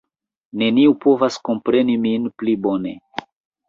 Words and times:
Neniu 0.61 0.95
povas 1.05 1.39
kompreni 1.51 2.01
min 2.09 2.29
pli 2.41 2.61
bone. 2.69 2.99